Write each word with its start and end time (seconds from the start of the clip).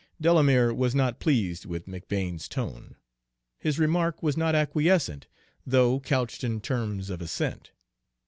Delamere 0.19 0.73
was 0.73 0.95
not 0.95 1.19
pleased 1.19 1.67
with 1.67 1.85
McBane's 1.85 2.47
tone. 2.49 2.95
His 3.59 3.77
remark 3.77 4.23
was 4.23 4.35
not 4.35 4.55
acquiescent, 4.55 5.27
though 5.63 5.99
couched 5.99 6.43
in 6.43 6.59
terms 6.59 7.11
of 7.11 7.21
assent. 7.21 7.71